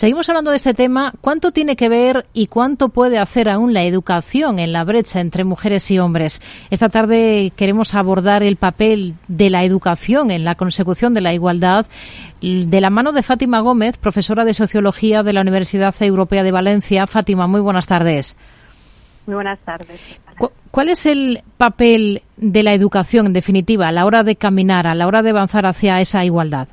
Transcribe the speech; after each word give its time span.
Seguimos 0.00 0.30
hablando 0.30 0.50
de 0.50 0.56
este 0.56 0.72
tema. 0.72 1.12
¿Cuánto 1.20 1.52
tiene 1.52 1.76
que 1.76 1.90
ver 1.90 2.24
y 2.32 2.46
cuánto 2.46 2.88
puede 2.88 3.18
hacer 3.18 3.50
aún 3.50 3.74
la 3.74 3.82
educación 3.82 4.58
en 4.58 4.72
la 4.72 4.82
brecha 4.82 5.20
entre 5.20 5.44
mujeres 5.44 5.90
y 5.90 5.98
hombres? 5.98 6.40
Esta 6.70 6.88
tarde 6.88 7.52
queremos 7.54 7.94
abordar 7.94 8.42
el 8.42 8.56
papel 8.56 9.16
de 9.28 9.50
la 9.50 9.62
educación 9.62 10.30
en 10.30 10.42
la 10.42 10.54
consecución 10.54 11.12
de 11.12 11.20
la 11.20 11.34
igualdad 11.34 11.84
de 12.40 12.80
la 12.80 12.88
mano 12.88 13.12
de 13.12 13.22
Fátima 13.22 13.60
Gómez, 13.60 13.98
profesora 13.98 14.46
de 14.46 14.54
Sociología 14.54 15.22
de 15.22 15.34
la 15.34 15.42
Universidad 15.42 15.94
Europea 16.00 16.44
de 16.44 16.50
Valencia. 16.50 17.06
Fátima, 17.06 17.46
muy 17.46 17.60
buenas 17.60 17.86
tardes. 17.86 18.38
Muy 19.26 19.34
buenas 19.34 19.58
tardes. 19.58 20.00
¿Cuál 20.70 20.88
es 20.88 21.04
el 21.04 21.42
papel 21.58 22.22
de 22.38 22.62
la 22.62 22.72
educación, 22.72 23.26
en 23.26 23.34
definitiva, 23.34 23.88
a 23.88 23.92
la 23.92 24.06
hora 24.06 24.22
de 24.22 24.36
caminar, 24.36 24.86
a 24.86 24.94
la 24.94 25.06
hora 25.06 25.20
de 25.20 25.28
avanzar 25.28 25.66
hacia 25.66 26.00
esa 26.00 26.24
igualdad? 26.24 26.68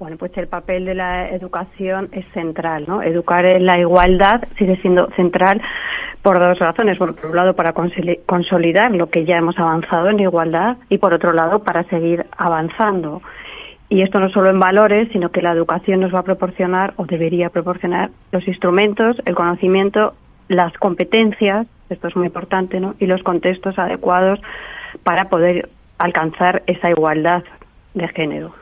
Bueno, 0.00 0.16
pues 0.16 0.34
el 0.38 0.48
papel 0.48 0.86
de 0.86 0.94
la 0.94 1.28
educación 1.28 2.08
es 2.12 2.24
central, 2.32 2.86
¿no? 2.88 3.02
Educar 3.02 3.44
en 3.44 3.66
la 3.66 3.78
igualdad 3.78 4.42
sigue 4.56 4.76
siendo 4.76 5.10
central 5.10 5.60
por 6.22 6.40
dos 6.40 6.58
razones. 6.58 6.96
Bueno, 6.96 7.12
por 7.12 7.28
un 7.28 7.36
lado, 7.36 7.54
para 7.54 7.74
consolidar 7.74 8.92
lo 8.92 9.10
que 9.10 9.26
ya 9.26 9.36
hemos 9.36 9.58
avanzado 9.58 10.08
en 10.08 10.20
igualdad 10.20 10.78
y 10.88 10.96
por 10.96 11.12
otro 11.12 11.34
lado, 11.34 11.64
para 11.64 11.84
seguir 11.84 12.24
avanzando. 12.38 13.20
Y 13.90 14.00
esto 14.00 14.20
no 14.20 14.30
solo 14.30 14.48
en 14.48 14.58
valores, 14.58 15.10
sino 15.12 15.28
que 15.28 15.42
la 15.42 15.52
educación 15.52 16.00
nos 16.00 16.14
va 16.14 16.20
a 16.20 16.24
proporcionar 16.24 16.94
o 16.96 17.04
debería 17.04 17.50
proporcionar 17.50 18.08
los 18.32 18.48
instrumentos, 18.48 19.20
el 19.26 19.34
conocimiento, 19.34 20.14
las 20.48 20.72
competencias, 20.78 21.66
esto 21.90 22.08
es 22.08 22.16
muy 22.16 22.28
importante, 22.28 22.80
¿no? 22.80 22.94
Y 23.00 23.04
los 23.04 23.22
contextos 23.22 23.78
adecuados 23.78 24.40
para 25.04 25.28
poder 25.28 25.68
alcanzar 25.98 26.62
esa 26.66 26.88
igualdad 26.88 27.44
de 27.92 28.08
género. 28.08 28.59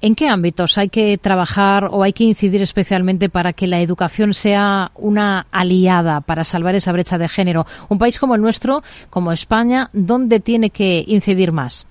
¿En 0.00 0.14
qué 0.14 0.28
ámbitos 0.28 0.78
hay 0.78 0.88
que 0.88 1.18
trabajar 1.18 1.88
o 1.90 2.02
hay 2.02 2.12
que 2.12 2.24
incidir 2.24 2.62
especialmente 2.62 3.28
para 3.28 3.52
que 3.52 3.66
la 3.66 3.80
educación 3.80 4.34
sea 4.34 4.90
una 4.94 5.46
aliada 5.50 6.20
para 6.20 6.44
salvar 6.44 6.74
esa 6.74 6.92
brecha 6.92 7.18
de 7.18 7.28
género? 7.28 7.66
Un 7.88 7.98
país 7.98 8.18
como 8.18 8.34
el 8.34 8.40
nuestro, 8.40 8.82
como 9.10 9.32
España, 9.32 9.90
¿dónde 9.92 10.40
tiene 10.40 10.70
que 10.70 11.04
incidir 11.06 11.52
más? 11.52 11.86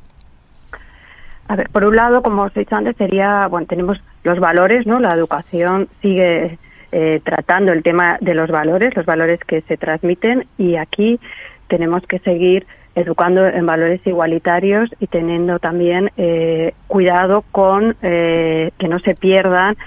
A 1.48 1.56
ver, 1.56 1.70
por 1.70 1.86
un 1.86 1.96
lado, 1.96 2.22
como 2.22 2.44
os 2.44 2.56
he 2.58 2.62
dicho 2.62 2.76
antes, 2.76 2.96
sería, 2.98 3.48
bueno, 3.48 3.68
tenemos 3.68 4.02
los 4.24 4.40
valores, 4.40 4.86
¿no? 4.86 5.00
La 5.00 5.14
educación 5.14 5.88
sigue 6.02 6.58
eh, 6.92 7.22
tratando 7.24 7.72
el 7.72 7.84
tema 7.84 8.18
de 8.20 8.34
los 8.34 8.50
valores, 8.50 8.96
los 8.96 9.06
valores 9.06 9.40
que 9.46 9.62
se 9.62 9.78
transmiten 9.78 10.46
y 10.58 10.76
aquí 10.76 11.20
tenemos 11.68 12.04
que 12.04 12.20
seguir 12.20 12.66
educando 12.96 13.46
en 13.46 13.66
valores 13.66 14.02
igualitarios 14.06 14.90
y 15.00 15.08
teniendo 15.08 15.60
también 15.60 16.12
eh, 16.18 16.74
cuidado 16.88 17.44
con 17.52 17.96
eh, 18.02 18.72
que 18.80 18.88
no 18.88 18.98
se 19.00 19.14
pierdan 19.14 19.78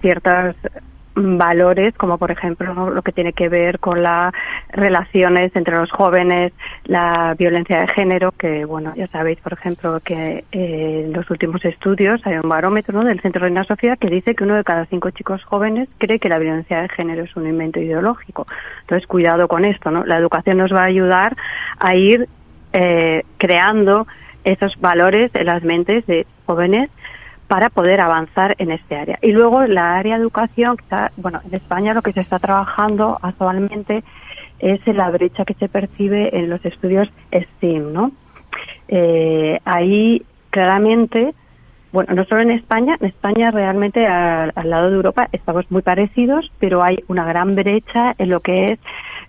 ciertas 0.00 0.56
valores, 1.14 1.94
como 1.96 2.18
por 2.18 2.30
ejemplo 2.30 2.90
lo 2.90 3.02
que 3.02 3.12
tiene 3.12 3.32
que 3.32 3.48
ver 3.48 3.78
con 3.78 4.02
las 4.02 4.32
relaciones 4.68 5.54
entre 5.54 5.76
los 5.76 5.90
jóvenes, 5.90 6.52
la 6.84 7.34
violencia 7.38 7.80
de 7.80 7.88
género, 7.88 8.32
que 8.32 8.64
bueno, 8.64 8.92
ya 8.96 9.06
sabéis, 9.08 9.38
por 9.40 9.52
ejemplo, 9.52 10.00
que 10.00 10.44
eh, 10.52 11.02
en 11.04 11.12
los 11.12 11.30
últimos 11.30 11.64
estudios 11.64 12.20
hay 12.26 12.36
un 12.36 12.48
barómetro 12.48 13.02
del 13.04 13.20
Centro 13.20 13.42
Reina 13.42 13.64
Sofía 13.64 13.96
que 13.96 14.08
dice 14.08 14.34
que 14.34 14.44
uno 14.44 14.56
de 14.56 14.64
cada 14.64 14.86
cinco 14.86 15.10
chicos 15.10 15.44
jóvenes 15.44 15.88
cree 15.98 16.18
que 16.18 16.28
la 16.28 16.38
violencia 16.38 16.82
de 16.82 16.88
género 16.88 17.24
es 17.24 17.36
un 17.36 17.46
invento 17.46 17.80
ideológico. 17.80 18.46
Entonces, 18.82 19.06
cuidado 19.06 19.48
con 19.48 19.64
esto, 19.64 19.90
¿no? 19.90 20.04
La 20.04 20.18
educación 20.18 20.58
nos 20.58 20.72
va 20.72 20.82
a 20.82 20.86
ayudar 20.86 21.36
a 21.78 21.94
ir 21.94 22.28
eh, 22.72 23.22
creando 23.38 24.06
esos 24.44 24.80
valores 24.80 25.30
en 25.34 25.46
las 25.46 25.62
mentes 25.62 26.06
de 26.06 26.26
jóvenes 26.46 26.90
para 27.48 27.70
poder 27.70 28.00
avanzar 28.00 28.54
en 28.58 28.72
este 28.72 28.96
área. 28.96 29.18
Y 29.22 29.32
luego 29.32 29.64
la 29.66 29.96
área 29.96 30.16
de 30.16 30.22
educación, 30.22 30.76
bueno, 31.16 31.40
en 31.44 31.54
España 31.54 31.94
lo 31.94 32.02
que 32.02 32.12
se 32.12 32.20
está 32.20 32.38
trabajando 32.38 33.18
actualmente 33.22 34.02
es 34.58 34.86
la 34.86 35.10
brecha 35.10 35.44
que 35.44 35.54
se 35.54 35.68
percibe 35.68 36.36
en 36.36 36.48
los 36.50 36.64
estudios 36.64 37.08
STEAM, 37.32 37.92
¿no? 37.92 38.12
Eh, 38.88 39.58
ahí 39.64 40.22
claramente, 40.50 41.34
bueno, 41.92 42.14
no 42.14 42.24
solo 42.24 42.42
en 42.42 42.52
España, 42.52 42.96
en 43.00 43.06
España 43.08 43.50
realmente 43.50 44.06
al, 44.06 44.52
lado 44.64 44.90
de 44.90 44.96
Europa 44.96 45.28
estamos 45.32 45.70
muy 45.70 45.82
parecidos, 45.82 46.50
pero 46.58 46.82
hay 46.82 47.04
una 47.08 47.24
gran 47.24 47.54
brecha 47.54 48.14
en 48.18 48.30
lo 48.30 48.40
que 48.40 48.72
es 48.72 48.78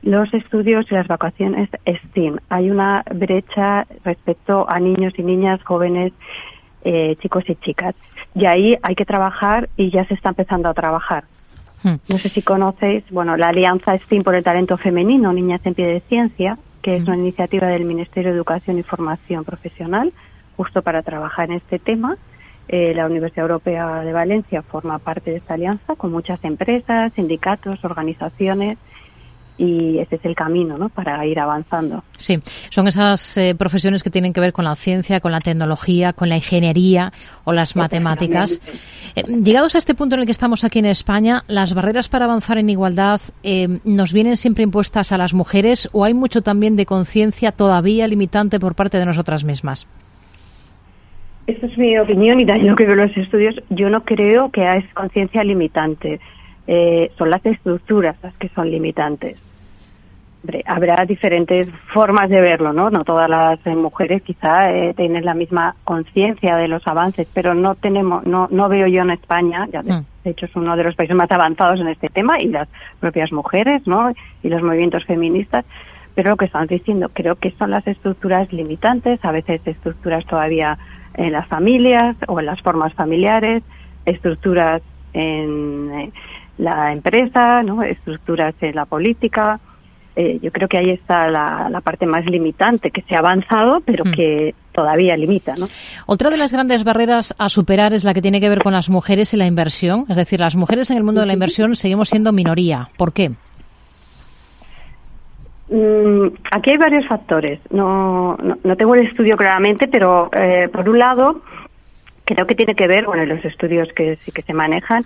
los 0.04 0.34
estudios 0.34 0.86
y 0.92 0.96
las 0.96 1.08
vacaciones 1.08 1.70
STEAM. 1.86 2.40
Hay 2.50 2.70
una 2.70 3.04
brecha 3.14 3.86
respecto 4.06 4.70
a 4.70 4.80
niños 4.80 5.14
y 5.18 5.24
niñas 5.24 5.62
jóvenes 5.64 6.14
eh, 6.84 7.16
chicos 7.20 7.44
y 7.48 7.56
chicas. 7.56 7.96
Y 8.36 8.46
ahí 8.46 8.78
hay 8.82 8.96
que 8.96 9.06
trabajar 9.06 9.68
y 9.76 9.90
ya 9.90 10.06
se 10.06 10.14
está 10.14 10.30
empezando 10.30 10.70
a 10.70 10.74
trabajar. 10.74 11.26
Hmm. 11.84 11.96
No 12.10 12.18
sé 12.18 12.30
si 12.30 12.42
conocéis, 12.42 13.04
bueno, 13.12 13.38
la 13.38 13.50
Alianza 13.50 13.98
STEAM 13.98 14.24
por 14.24 14.36
el 14.36 14.44
Talento 14.44 14.78
Femenino, 14.78 15.32
Niñas 15.34 15.62
en 15.64 15.74
Pie 15.74 15.88
de 15.88 16.02
Ciencia, 16.02 16.58
que 16.82 16.96
es 16.96 17.04
hmm. 17.04 17.08
una 17.08 17.18
iniciativa 17.18 17.68
del 17.68 17.86
Ministerio 17.86 18.32
de 18.32 18.38
Educación 18.38 18.80
y 18.80 18.84
Formación 18.84 19.44
Profesional, 19.44 20.14
justo 20.56 20.82
para 20.82 21.04
trabajar 21.04 21.50
en 21.50 21.58
este 21.58 21.80
tema. 21.80 22.18
Eh, 22.68 22.94
la 22.94 23.06
Universidad 23.06 23.44
Europea 23.44 24.02
de 24.02 24.12
Valencia 24.12 24.62
forma 24.62 25.00
parte 25.00 25.32
de 25.32 25.38
esta 25.38 25.54
alianza 25.54 25.96
con 25.96 26.12
muchas 26.12 26.44
empresas, 26.44 27.14
sindicatos, 27.14 27.84
organizaciones 27.86 28.78
y 29.58 29.98
ese 29.98 30.16
es 30.16 30.26
el 30.26 30.36
camino 30.36 30.78
¿no? 30.78 30.90
para 30.90 31.26
ir 31.26 31.40
avanzando. 31.40 32.04
Sí, 32.18 32.40
son 32.70 32.88
esas 32.88 33.38
eh, 33.38 33.56
profesiones 33.58 34.04
que 34.04 34.10
tienen 34.10 34.32
que 34.32 34.40
ver 34.40 34.54
con 34.54 34.66
la 34.66 34.76
ciencia, 34.76 35.20
con 35.20 35.32
la 35.32 35.40
tecnología, 35.40 36.14
con 36.14 36.30
la 36.30 36.36
ingeniería 36.36 37.12
o 37.44 37.54
las 37.54 37.76
matemáticas. 37.76 38.62
Eh, 39.16 39.24
llegados 39.44 39.76
a 39.76 39.80
este 39.80 39.96
punto 39.96 40.16
en 40.16 40.22
el 40.22 40.26
que 40.26 40.32
estamos 40.32 40.64
aquí 40.64 40.80
en 40.80 40.86
España, 40.86 41.44
¿las 41.48 41.74
barreras 41.74 42.08
para 42.08 42.26
avanzar 42.26 42.60
en 42.60 42.70
igualdad 42.70 43.20
eh, 43.44 43.80
nos 43.84 44.14
vienen 44.14 44.38
siempre 44.38 44.64
impuestas 44.64 45.12
a 45.12 45.18
las 45.18 45.34
mujeres 45.34 45.90
o 45.92 46.04
hay 46.06 46.14
mucho 46.14 46.42
también 46.42 46.76
de 46.76 46.86
conciencia 46.86 47.52
todavía 47.52 48.08
limitante 48.08 48.60
por 48.60 48.76
parte 48.76 49.00
de 49.00 49.06
nosotras 49.06 49.44
mismas? 49.44 49.88
Esta 51.48 51.66
es 51.66 51.78
mi 51.78 51.98
opinión 51.98 52.40
y 52.42 52.46
también 52.46 52.72
lo 52.72 52.76
que 52.76 52.84
veo 52.84 52.94
en 52.94 53.08
los 53.08 53.18
estudios. 53.18 53.56
Yo 53.70 53.90
no 53.90 54.04
creo 54.04 54.52
que 54.52 54.68
haya 54.68 54.86
conciencia 54.94 55.44
limitante. 55.44 56.20
son 57.18 57.30
las 57.30 57.46
estructuras 57.46 58.18
las 58.22 58.36
que 58.36 58.50
son 58.50 58.70
limitantes 58.70 59.40
habrá 60.66 61.06
diferentes 61.06 61.68
formas 61.94 62.30
de 62.30 62.40
verlo, 62.42 62.72
¿no? 62.72 62.90
No 62.90 63.04
todas 63.04 63.30
las 63.30 63.60
eh, 63.66 63.76
mujeres 63.76 64.22
quizá 64.22 64.72
eh, 64.72 64.94
tienen 64.96 65.26
la 65.26 65.34
misma 65.34 65.76
conciencia 65.84 66.56
de 66.56 66.68
los 66.68 66.86
avances, 66.88 67.28
pero 67.34 67.54
no 67.54 67.76
tenemos, 67.76 68.26
no, 68.26 68.48
no 68.50 68.70
veo 68.70 68.88
yo 68.88 69.02
en 69.02 69.12
España, 69.12 69.68
ya 69.72 69.82
de, 69.84 69.94
mm. 69.94 70.06
hecho 70.26 70.46
es 70.46 70.56
uno 70.56 70.76
de 70.78 70.84
los 70.84 70.96
países 70.96 71.16
más 71.16 71.32
avanzados 71.32 71.80
en 71.82 71.88
este 71.90 72.10
tema 72.10 72.40
y 72.40 72.48
las 72.48 72.70
propias 73.00 73.32
mujeres, 73.32 73.86
¿no? 73.88 74.12
Y 74.44 74.50
los 74.50 74.62
movimientos 74.62 75.06
feministas, 75.06 75.66
pero 76.16 76.32
lo 76.32 76.38
que 76.38 76.46
están 76.46 76.68
diciendo, 76.68 77.10
creo 77.14 77.36
que 77.36 77.52
son 77.52 77.72
las 77.72 77.86
estructuras 77.86 78.52
limitantes, 78.54 79.24
a 79.24 79.32
veces 79.32 79.62
estructuras 79.66 80.26
todavía 80.26 80.78
en 81.16 81.34
las 81.34 81.48
familias 81.48 82.16
o 82.28 82.40
en 82.40 82.46
las 82.46 82.62
formas 82.62 82.94
familiares, 82.94 83.64
estructuras 84.06 84.82
en 85.14 85.92
eh, 85.94 86.12
la 86.58 86.94
empresa, 86.94 87.64
¿no? 87.64 87.84
Estructuras 87.84 88.56
en 88.62 88.76
la 88.76 88.86
política, 88.86 89.60
eh, 90.20 90.40
yo 90.42 90.52
creo 90.52 90.68
que 90.68 90.80
ahí 90.80 90.90
está 90.90 91.28
la, 91.30 91.80
parte 91.84 92.08
más 92.08 92.26
limitante, 92.26 92.90
que 92.90 93.04
se 93.04 93.16
ha 93.16 93.20
avanzado, 93.20 93.82
pero 93.86 94.04
hmm. 94.04 94.12
que 94.14 94.56
todavía 94.72 95.16
limita. 95.16 95.56
¿no? 95.56 95.68
Otra 96.08 96.32
de 96.32 96.38
las 96.38 96.52
grandes 96.52 96.84
barreras 96.84 97.36
a 97.38 97.50
superar 97.50 97.94
es 97.94 98.04
la 98.04 98.16
que 98.16 98.22
tiene 98.24 98.42
que 98.42 98.50
ver 98.50 98.64
con 98.64 98.74
las 98.74 98.90
mujeres 98.90 99.36
y 99.36 99.38
la 99.38 99.46
inversión. 99.46 100.06
Es 100.10 100.18
decir, 100.18 100.40
las 100.40 100.56
mujeres 100.56 100.90
en 100.90 100.98
el 100.98 101.04
mundo 101.04 101.22
de 101.22 101.28
la 101.28 101.34
inversión 101.34 101.76
seguimos 101.76 102.10
siendo 102.10 102.32
minoría. 102.32 102.90
¿Por 102.98 103.14
qué? 103.14 103.30
Mm, 105.70 106.28
aquí 106.50 106.72
hay 106.72 106.78
varios 106.78 107.08
factores. 107.08 107.60
No, 107.70 108.38
no, 108.38 108.76
tengo 108.76 108.96
el 108.96 109.06
estudio 109.06 109.38
claramente, 109.38 109.88
pero 109.88 110.32
eh, 110.34 110.68
por 110.74 110.90
un 110.90 110.98
lado, 110.98 111.42
creo 112.26 112.48
que 112.48 112.56
tiene 112.56 112.74
que 112.74 112.88
ver, 112.88 113.06
bueno, 113.06 113.24
los 113.26 113.46
estudios 113.46 113.88
que 113.94 114.16
sí 114.16 114.32
que 114.32 114.42
se 114.42 114.54
manejan, 114.54 115.06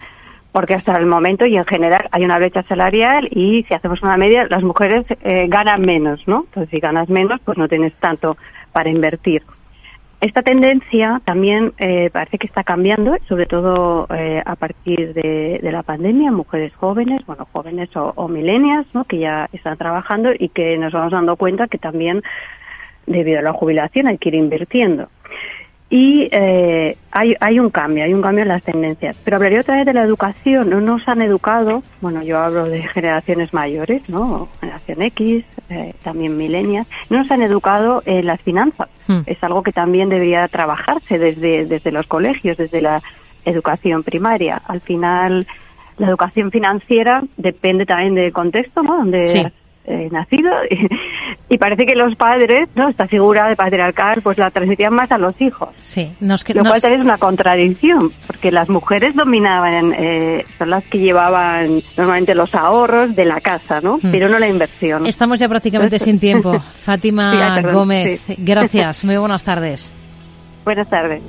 porque 0.52 0.74
hasta 0.74 0.98
el 0.98 1.06
momento 1.06 1.46
y 1.46 1.58
en 1.58 1.66
general 1.66 2.08
hay 2.12 2.26
una 2.26 2.38
brecha 2.38 2.64
salarial 2.64 3.28
y 3.32 3.64
si 3.64 3.74
hacemos 3.74 4.02
una 4.02 4.18
media 4.18 4.48
las 4.50 4.64
mujeres 4.64 5.06
eh, 5.24 5.48
ganan 5.48 5.82
menos, 5.82 6.28
¿no? 6.28 6.46
Entonces 6.48 6.70
si 6.70 6.80
ganas 6.80 7.10
menos 7.10 7.40
pues 7.46 7.58
no 7.58 7.68
tienes 7.68 7.94
tanto 7.96 8.38
para 8.72 8.90
invertir. 8.90 9.44
Esta 10.20 10.44
tendencia 10.44 11.20
también 11.26 11.74
eh, 11.80 12.12
parece 12.14 12.38
que 12.38 12.46
está 12.46 12.64
cambiando, 12.64 13.16
sobre 13.28 13.48
todo 13.48 14.06
eh, 14.16 14.44
a 14.46 14.56
partir 14.56 15.16
de, 15.16 15.60
la 15.64 15.82
pandemia, 15.82 16.32
mujeres 16.32 16.76
jóvenes, 16.76 17.26
bueno, 17.26 17.48
jóvenes 17.52 17.90
o, 17.96 18.14
o 18.16 18.28
milenias, 18.28 18.86
¿no? 18.94 19.06
que 19.06 19.18
ya 19.18 19.50
están 19.52 19.78
trabajando 19.78 20.30
y 20.38 20.50
que 20.50 20.78
nos 20.78 20.94
vamos 20.94 21.12
dando 21.12 21.38
cuenta 21.38 21.68
que 21.68 21.80
también 21.80 22.22
debido 23.08 23.40
a 23.40 23.42
la 23.42 23.54
jubilación 23.54 24.08
hay 24.08 24.20
que 24.20 24.30
ir 24.30 24.36
invirtiendo. 24.36 25.08
Y 25.92 26.30
eh, 26.32 26.96
hay, 27.12 27.36
hay 27.42 27.60
un 27.60 27.70
cambio, 27.70 28.06
hay 28.06 28.14
un 28.14 28.22
cambio 28.22 28.44
en 28.44 28.48
las 28.48 28.64
tendencias. 28.64 29.18
Pero 29.26 29.36
hablaría 29.36 29.60
otra 29.60 29.76
vez 29.76 29.86
de 29.86 29.94
la 29.94 30.04
educación. 30.04 30.70
No 30.70 30.80
nos 30.80 31.06
han 31.06 31.22
educado, 31.22 31.84
bueno, 32.00 32.24
yo 32.24 32.40
hablo 32.40 32.64
de 32.64 32.82
generaciones 32.84 33.54
mayores, 33.54 34.08
¿no? 34.08 34.48
Generación 34.62 35.02
X, 35.02 35.44
eh, 35.70 35.94
también 36.02 36.38
milenias. 36.38 36.88
No 37.10 37.18
nos 37.18 37.30
han 37.30 37.42
educado 37.42 38.04
en 38.06 38.26
las 38.26 38.40
finanzas. 38.40 38.88
Hmm. 39.08 39.24
Es 39.26 39.44
algo 39.44 39.64
que 39.64 39.74
también 39.74 40.08
debería 40.08 40.48
trabajarse 40.48 41.20
desde, 41.20 41.66
desde 41.66 41.92
los 41.92 42.08
colegios, 42.08 42.56
desde 42.56 42.80
la 42.80 43.04
educación 43.44 44.04
primaria. 44.04 44.62
Al 44.66 44.80
final, 44.80 45.46
la 45.98 46.08
educación 46.08 46.52
financiera 46.52 47.22
depende 47.36 47.86
también 47.86 48.16
del 48.16 48.32
contexto, 48.32 48.82
¿no? 48.82 48.96
Donde 48.96 49.52
eh, 49.84 50.10
nacido 50.12 50.52
y, 51.50 51.58
parece 51.58 51.86
que 51.86 51.96
los 51.96 52.16
padres, 52.16 52.70
¿no? 52.76 52.90
Esta 52.90 53.08
figura 53.08 53.50
de 53.50 53.56
patriarcal, 53.56 54.22
pues 54.22 54.38
la 54.38 54.52
transmitían 54.52 54.94
más 54.94 55.12
a 55.12 55.18
los 55.18 55.40
hijos. 55.42 55.70
Sí, 55.78 56.12
nos, 56.20 56.48
lo 56.50 56.64
cual 56.64 56.82
también 56.82 57.02
es 57.02 57.06
una 57.06 57.18
contradicción, 57.18 58.12
porque 58.28 58.52
las 58.52 58.70
mujeres 58.70 59.16
dominaban, 59.16 59.94
eh, 59.94 60.46
son 60.58 60.70
las 60.70 60.84
que 60.86 61.00
llevaban 61.00 61.82
normalmente 61.98 62.36
los 62.36 62.54
ahorros 62.56 63.16
de 63.16 63.26
la 63.26 63.42
casa, 63.42 63.82
¿no? 63.82 63.98
Hmm. 63.98 64.12
Pero 64.12 64.30
no 64.30 64.40
la 64.40 64.48
inversión. 64.48 65.06
Estamos 65.06 65.40
ya 65.40 65.50
prácticamente 65.50 66.00
sin 66.00 66.20
tiempo. 66.20 66.60
Fátima 66.60 67.62
Gómez, 67.62 68.22
gracias. 68.38 69.06
Muy 69.06 69.18
buenas 69.18 69.44
tardes. 69.44 69.94
Buenas 70.64 70.90
tardes. 70.90 71.22